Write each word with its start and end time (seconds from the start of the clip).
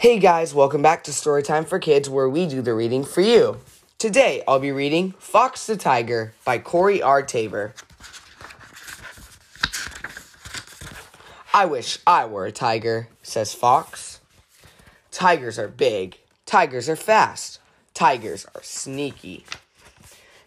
Hey 0.00 0.20
guys, 0.20 0.54
welcome 0.54 0.80
back 0.80 1.02
to 1.02 1.10
Storytime 1.10 1.66
for 1.66 1.80
Kids, 1.80 2.08
where 2.08 2.28
we 2.28 2.46
do 2.46 2.62
the 2.62 2.72
reading 2.72 3.02
for 3.02 3.20
you. 3.20 3.56
Today, 3.98 4.44
I'll 4.46 4.60
be 4.60 4.70
reading 4.70 5.10
Fox 5.18 5.66
the 5.66 5.76
Tiger 5.76 6.34
by 6.44 6.58
Corey 6.58 7.02
R. 7.02 7.20
Tabor. 7.20 7.74
I 11.52 11.64
wish 11.64 11.98
I 12.06 12.26
were 12.26 12.46
a 12.46 12.52
tiger, 12.52 13.08
says 13.24 13.52
Fox. 13.52 14.20
Tigers 15.10 15.58
are 15.58 15.66
big. 15.66 16.18
Tigers 16.46 16.88
are 16.88 16.94
fast. 16.94 17.58
Tigers 17.92 18.46
are 18.54 18.62
sneaky. 18.62 19.44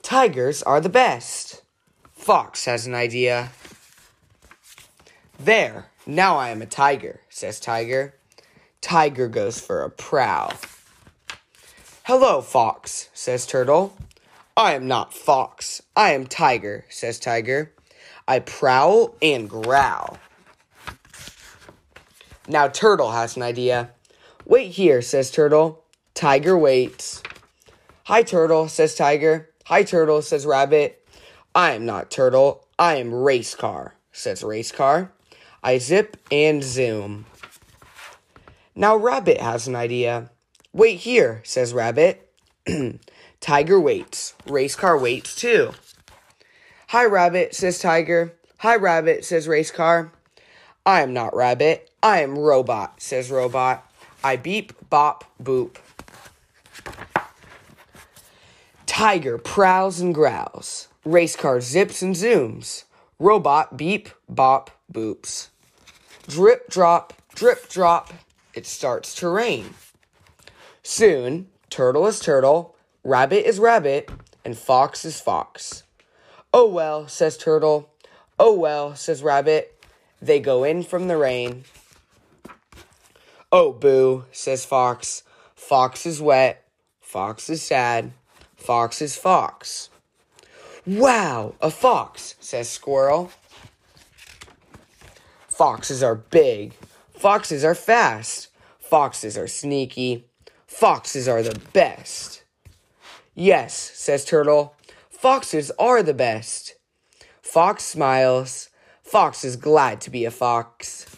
Tigers 0.00 0.62
are 0.62 0.80
the 0.80 0.88
best. 0.88 1.60
Fox 2.14 2.64
has 2.64 2.86
an 2.86 2.94
idea. 2.94 3.50
There, 5.38 5.88
now 6.06 6.38
I 6.38 6.48
am 6.48 6.62
a 6.62 6.66
tiger, 6.66 7.20
says 7.28 7.60
Tiger. 7.60 8.14
Tiger 8.84 9.28
goes 9.28 9.58
for 9.58 9.82
a 9.82 9.88
prowl. 9.88 10.52
Hello, 12.02 12.42
Fox, 12.42 13.08
says 13.14 13.46
Turtle. 13.46 13.96
I 14.58 14.74
am 14.74 14.86
not 14.86 15.14
Fox. 15.14 15.80
I 15.96 16.12
am 16.12 16.26
Tiger, 16.26 16.84
says 16.90 17.18
Tiger. 17.18 17.72
I 18.28 18.40
prowl 18.40 19.16
and 19.22 19.48
growl. 19.48 20.18
Now 22.46 22.68
Turtle 22.68 23.12
has 23.12 23.36
an 23.36 23.42
idea. 23.42 23.88
Wait 24.44 24.72
here, 24.72 25.00
says 25.00 25.30
Turtle. 25.30 25.82
Tiger 26.12 26.56
waits. 26.58 27.22
Hi, 28.04 28.22
Turtle, 28.22 28.68
says 28.68 28.94
Tiger. 28.94 29.48
Hi, 29.64 29.82
Turtle, 29.82 30.20
says 30.20 30.44
Rabbit. 30.44 31.08
I 31.54 31.72
am 31.72 31.86
not 31.86 32.10
Turtle. 32.10 32.66
I 32.78 32.96
am 32.96 33.14
Race 33.14 33.54
Car, 33.54 33.94
says 34.12 34.44
Race 34.44 34.72
Car. 34.72 35.10
I 35.62 35.78
zip 35.78 36.18
and 36.30 36.62
zoom. 36.62 37.24
Now 38.76 38.96
Rabbit 38.96 39.40
has 39.40 39.68
an 39.68 39.76
idea. 39.76 40.30
Wait 40.72 41.00
here, 41.00 41.40
says 41.44 41.72
Rabbit. 41.72 42.28
Tiger 43.40 43.78
waits. 43.78 44.34
Race 44.46 44.74
car 44.74 44.98
waits 44.98 45.36
too. 45.36 45.72
Hi, 46.88 47.04
Rabbit, 47.04 47.54
says 47.54 47.78
Tiger. 47.78 48.34
Hi, 48.58 48.76
Rabbit, 48.76 49.24
says 49.24 49.46
Race 49.46 49.70
car. 49.70 50.12
I 50.84 51.02
am 51.02 51.12
not 51.12 51.36
Rabbit. 51.36 51.90
I 52.02 52.22
am 52.22 52.38
Robot, 52.38 53.00
says 53.00 53.30
Robot. 53.30 53.90
I 54.24 54.36
beep, 54.36 54.72
bop, 54.90 55.24
boop. 55.42 55.76
Tiger 58.86 59.38
prowls 59.38 60.00
and 60.00 60.14
growls. 60.14 60.88
Race 61.04 61.36
car 61.36 61.60
zips 61.60 62.02
and 62.02 62.14
zooms. 62.14 62.84
Robot 63.18 63.76
beep, 63.76 64.08
bop, 64.28 64.70
boops. 64.92 65.48
Drip, 66.26 66.68
drop, 66.70 67.12
drip, 67.34 67.68
drop. 67.68 68.12
It 68.54 68.66
starts 68.66 69.14
to 69.16 69.28
rain. 69.28 69.74
Soon, 70.82 71.48
turtle 71.70 72.06
is 72.06 72.20
turtle, 72.20 72.76
rabbit 73.02 73.48
is 73.48 73.58
rabbit, 73.58 74.10
and 74.44 74.56
fox 74.56 75.04
is 75.04 75.20
fox. 75.20 75.82
Oh 76.52 76.68
well, 76.68 77.08
says 77.08 77.36
turtle. 77.36 77.90
Oh 78.38 78.54
well, 78.54 78.94
says 78.94 79.22
rabbit. 79.22 79.84
They 80.22 80.40
go 80.40 80.62
in 80.62 80.82
from 80.82 81.08
the 81.08 81.16
rain. 81.16 81.64
Oh 83.50 83.72
boo, 83.72 84.24
says 84.30 84.64
fox. 84.64 85.22
Fox 85.54 86.06
is 86.06 86.20
wet. 86.20 86.64
Fox 87.00 87.50
is 87.50 87.62
sad. 87.62 88.12
Fox 88.56 89.02
is 89.02 89.16
fox. 89.16 89.90
Wow, 90.86 91.54
a 91.60 91.70
fox, 91.70 92.34
says 92.40 92.68
squirrel. 92.68 93.30
Foxes 95.48 96.02
are 96.02 96.14
big. 96.14 96.74
Foxes 97.24 97.64
are 97.64 97.74
fast. 97.74 98.48
Foxes 98.78 99.38
are 99.38 99.46
sneaky. 99.46 100.26
Foxes 100.66 101.26
are 101.26 101.42
the 101.42 101.58
best. 101.72 102.44
Yes, 103.34 103.74
says 103.74 104.26
Turtle. 104.26 104.74
Foxes 105.08 105.70
are 105.78 106.02
the 106.02 106.12
best. 106.12 106.74
Fox 107.40 107.82
smiles. 107.82 108.68
Fox 109.02 109.42
is 109.42 109.56
glad 109.56 110.02
to 110.02 110.10
be 110.10 110.26
a 110.26 110.30
fox. 110.30 111.16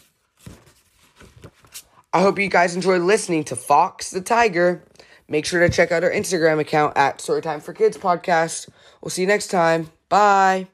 I 2.13 2.21
hope 2.21 2.39
you 2.39 2.47
guys 2.47 2.73
enjoyed 2.73 3.01
listening 3.01 3.43
to 3.43 3.57
Fox 3.57 4.09
the 4.09 4.21
Tiger. 4.21 4.85
Make 5.27 5.45
sure 5.45 5.59
to 5.59 5.67
check 5.67 5.91
out 5.91 6.05
our 6.05 6.11
Instagram 6.11 6.61
account 6.61 6.95
at 6.95 7.17
Storytime 7.17 7.61
for 7.61 7.73
Kids 7.73 7.97
Podcast. 7.97 8.69
We'll 9.01 9.09
see 9.09 9.23
you 9.23 9.27
next 9.27 9.47
time. 9.47 9.91
Bye. 10.07 10.69